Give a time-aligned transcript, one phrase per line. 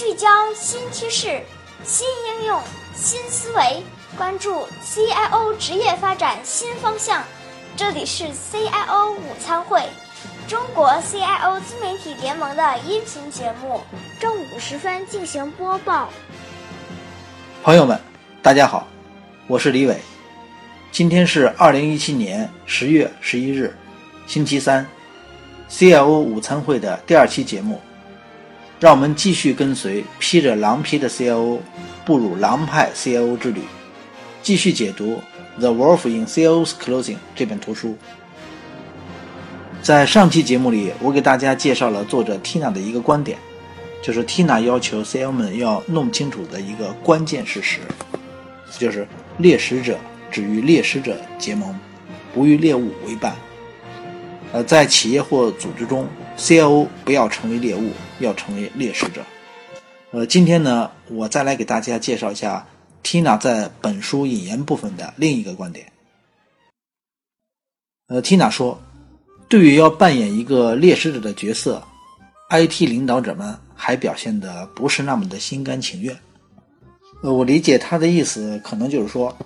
[0.00, 1.42] 聚焦新趋势、
[1.84, 2.58] 新应用、
[2.94, 3.82] 新思维，
[4.16, 7.22] 关注 CIO 职业发展新方向。
[7.76, 9.82] 这里是 CIO 午餐会，
[10.48, 13.82] 中国 CIO 自媒体联盟的音频节目，
[14.18, 16.08] 正午时分进行播报。
[17.62, 18.00] 朋友们，
[18.40, 18.88] 大家好，
[19.46, 20.00] 我是李伟。
[20.90, 23.76] 今天是二零一七年十月十一日，
[24.26, 24.88] 星期三
[25.68, 27.78] ，CIO 午餐会的第二期节目。
[28.80, 31.58] 让我们继续跟随披着狼皮的 CIO
[32.06, 33.60] 步入狼派 CIO 之旅，
[34.42, 35.20] 继续解读
[35.60, 37.98] 《The Wolf in CIO's Clothing》这本图书。
[39.82, 43.36] 在上期节目里，我给大家介绍了作者 Tina 的一个观点，
[44.02, 47.80] 就是 Tina 要求 CIO 们要弄清楚的一个关键事实，
[48.78, 49.98] 就是猎食者
[50.30, 51.78] 只与猎食者结盟，
[52.32, 53.36] 不与猎物为伴。
[54.52, 56.08] 呃，在企业或组织中
[56.40, 59.22] ，CIO 不要成为猎物，要成为猎食者。
[60.10, 62.66] 呃，今天呢，我再来给大家介绍一下
[63.04, 65.86] Tina 在本书引言部分的另一个观点。
[68.08, 68.80] 呃，Tina 说，
[69.48, 71.80] 对于要扮演一个猎食者的角色
[72.48, 76.18] ，IT 领导者们还表现的不是那么的心甘情愿。
[77.22, 79.36] 呃，我理解他的意思，可能就是说，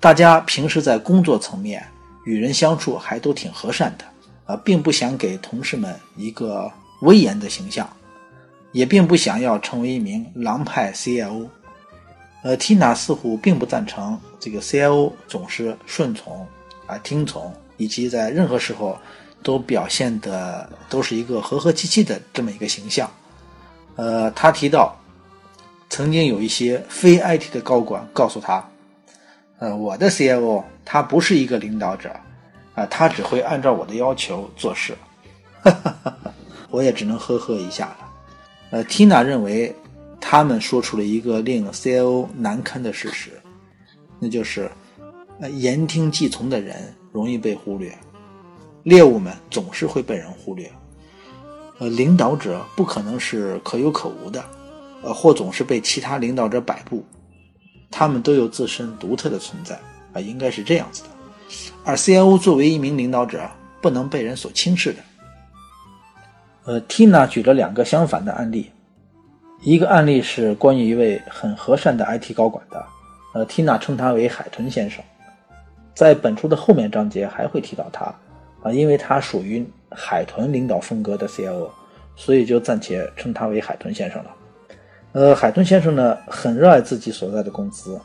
[0.00, 1.86] 大家平时在工作层面
[2.24, 4.04] 与人相处还都挺和善的。
[4.46, 7.88] 啊，并不想给同事们一个威严的形象，
[8.72, 11.46] 也并不想要成为一名狼派 CIO。
[12.42, 16.46] 呃，Tina 似乎并不赞成这个 CIO 总是顺从、
[16.86, 18.96] 啊听从，以及在任何时候
[19.42, 23.10] 都表现的都是一个和和气气的这么一个形象。
[23.96, 24.96] 呃，他提到，
[25.90, 28.64] 曾经有一些非 IT 的高管告诉他，
[29.58, 32.14] 呃，我的 CIO 他不是一个领导者。
[32.76, 34.96] 啊，他只会按照我的要求做事，
[35.62, 36.14] 哈哈哈
[36.70, 37.96] 我也只能呵呵一下了。
[38.70, 39.74] 呃，Tina 认为
[40.20, 43.30] 他们说出了一个令 CIO 难堪的事实，
[44.18, 44.70] 那就是，
[45.40, 47.96] 呃，言听计从的人容易被忽略，
[48.82, 50.70] 猎物们总是会被人忽略。
[51.78, 54.44] 呃，领导者不可能是可有可无的，
[55.02, 57.02] 呃，或总是被其他领导者摆布，
[57.90, 59.80] 他们都有自身独特的存在，
[60.12, 61.08] 啊，应该是这样子的。
[61.84, 63.48] 而 CIO 作为一名领导者，
[63.80, 64.98] 不能被人所轻视的。
[66.64, 68.72] 呃，Tina 举了两个相反的案例，
[69.62, 72.84] 一个案例是关于一位很和善的 IT 高管的，
[73.34, 75.04] 呃，Tina 称他为海豚先生，
[75.94, 78.12] 在本书的后面章节还会提到他，
[78.64, 81.68] 啊，因为他属于海豚领导风格的 CIO，
[82.16, 84.30] 所以就暂且称他为海豚先生了。
[85.12, 88.00] 呃，海豚先生呢，很热爱自己所在的公司，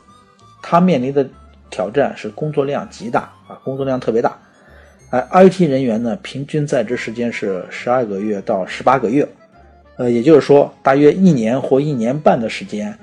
[0.62, 1.28] 他面临的。
[1.72, 4.38] 挑战是工作量极大啊，工作量特别大，
[5.10, 9.26] 哎，IT 人员呢平均在职时间是十二个月到十八个月，
[9.96, 12.96] 呃，也就是说大约一年或一年半的时间，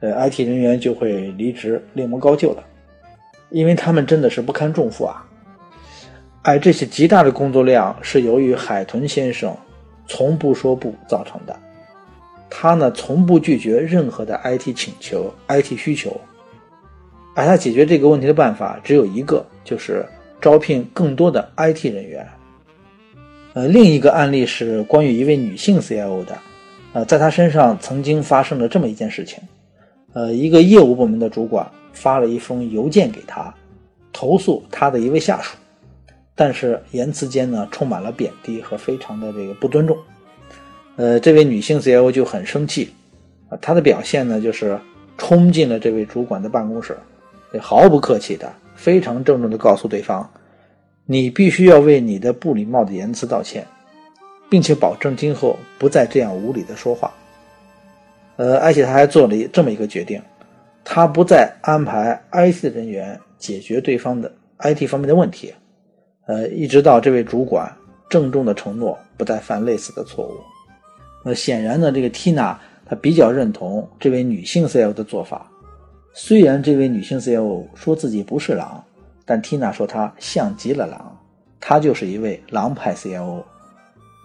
[0.00, 2.64] 呃，IT 人员就会离职另谋高就了，
[3.50, 5.24] 因为他们真的是不堪重负啊，
[6.42, 9.56] 哎，这些极大的工作量是由于海豚先生
[10.08, 11.56] 从不说不造成的，
[12.50, 16.20] 他呢从不拒绝任何的 IT 请求、IT 需求。
[17.38, 20.04] 而他解决这个问题的办法只有一个，就是
[20.40, 22.26] 招聘更多的 IT 人员。
[23.52, 26.36] 呃，另一个案例是关于一位女性 CIO 的，
[26.94, 29.38] 呃，在她身上曾经发生了这么一件事情，
[30.14, 33.54] 呃，一个业务部门的主管发了一封邮件给她，
[34.12, 35.56] 投诉她的一位下属，
[36.34, 39.96] 但是言辞间呢充满了贬低和非常的这个不尊重，
[40.96, 42.92] 呃，这位女性 CIO 就很生气，
[43.48, 44.76] 啊，她的表现呢就是
[45.16, 46.98] 冲进了这位主管的办公室。
[47.60, 50.28] 毫不客气的，非常郑重的告诉对方
[51.06, 53.66] ：“你必须要为你的不礼貌的言辞道歉，
[54.50, 57.12] 并且保证今后不再这样无理的说话。”
[58.36, 60.20] 呃，而且他还做了这么一个决定：
[60.84, 65.52] 他不再安排 IT 人员解决对方的 IT 方面的问题，
[66.26, 67.74] 呃，一直到这位主管
[68.08, 70.34] 郑重的承诺不再犯类似的错误。
[71.24, 72.54] 那显然呢，这个 Tina
[72.86, 75.50] 她比较认同这位女性 CEO 的做法。
[76.20, 78.84] 虽然这位女性 CEO 说自己不是狼，
[79.24, 81.16] 但 Tina 说她像极了狼，
[81.60, 83.40] 她就是一位狼派 CEO，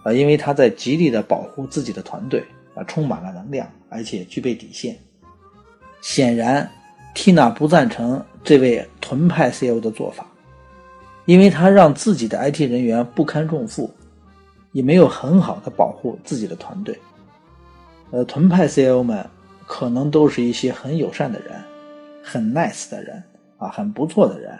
[0.02, 2.44] 啊，因为她在极力的保护自己的团队，
[2.74, 4.98] 啊，充满了能量，而且具备底线。
[6.00, 6.68] 显然
[7.14, 10.26] ，Tina 不赞成这位屯派 CEO 的做法，
[11.26, 13.88] 因为他让自己的 IT 人员不堪重负，
[14.72, 16.98] 也没有很好的保护自己的团队。
[18.10, 19.24] 呃，屯派 CEO 们
[19.64, 21.52] 可能都是一些很友善的人。
[22.24, 23.22] 很 nice 的人
[23.58, 24.58] 啊，很不错的人。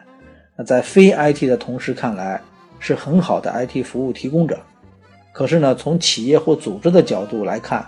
[0.55, 2.41] 那在非 IT 的同事看来，
[2.79, 4.61] 是很好的 IT 服务提供者。
[5.33, 7.85] 可是呢，从企业或组织的角度来看，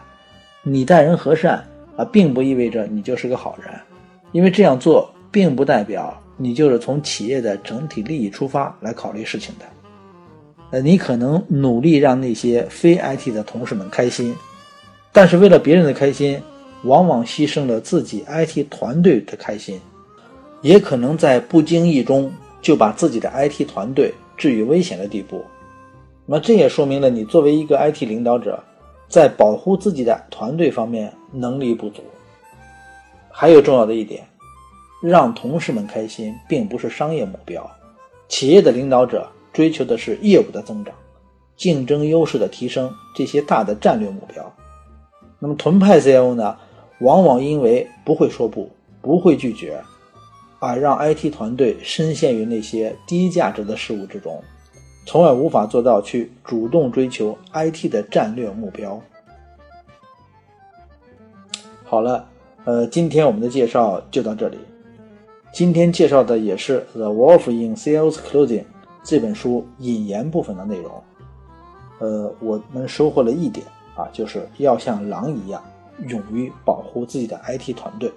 [0.62, 1.62] 你待人和善
[1.96, 3.72] 啊，并不意味着你就是个好人，
[4.32, 9.64] 因为这样做并不代表你就是从企业的整体利益出发来考虑事情的。
[10.72, 14.34] 呃，你可能努力让那些非 IT 的同事们开心，
[15.12, 16.42] 但是为了别人的开心，
[16.86, 19.80] 往往牺牲了自己 IT 团队的开心，
[20.62, 25.44] 也可能在不经意中就把自己的 IT 团队置于危险的地步。
[26.24, 28.62] 那么这也说明了你作为一个 IT 领导者。
[29.08, 32.02] 在保护自己的团队方面能力不足，
[33.30, 34.26] 还有重要的一点，
[35.00, 37.70] 让同事们开心并不是商业目标。
[38.26, 40.92] 企业的领导者追求的是业务的增长、
[41.56, 44.52] 竞争优势的提升这些大的战略目标。
[45.38, 46.56] 那么屯派 CEO 呢，
[47.00, 48.70] 往往因为不会说不、
[49.02, 49.82] 不会拒绝，
[50.58, 54.42] 啊，让 IT 团队深陷于那些低价值的事物之中。
[55.04, 59.00] 从而无法做到去主动追求 IT 的战略目标。
[61.84, 62.26] 好了，
[62.64, 64.58] 呃，今天我们的介绍就到这里。
[65.52, 68.60] 今天介绍的也是《The Wolf in Sales Closing》
[69.04, 70.90] 这本书引言部分的内容。
[72.00, 73.64] 呃，我们收获了一点
[73.94, 75.62] 啊，就是要像狼一样，
[76.06, 78.12] 勇于保护自己的 IT 团队。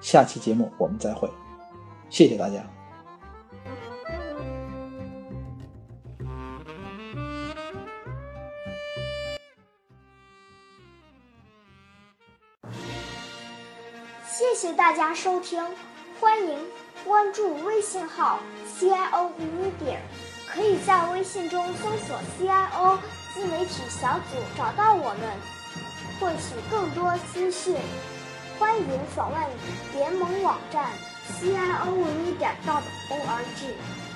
[0.00, 1.28] 下期节目我们再会，
[2.08, 2.62] 谢谢大家。
[14.26, 15.60] 谢谢大家收听，
[16.20, 16.58] 欢迎
[17.04, 18.38] 关注微信号
[18.68, 19.98] CIO Media，
[20.48, 22.98] 可以在微信中搜索 CIO
[23.34, 25.57] 自媒体小组找到我们，
[26.18, 27.74] 获取更多资讯。
[28.58, 29.40] 欢迎访问
[29.94, 30.90] 联盟网站
[31.28, 34.07] CIO v 点 dot o r g。